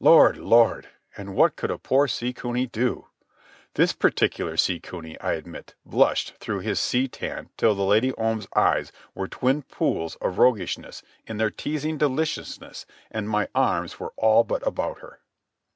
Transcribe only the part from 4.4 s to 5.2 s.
sea cuny,